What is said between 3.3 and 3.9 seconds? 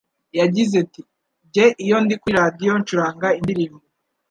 indirimbo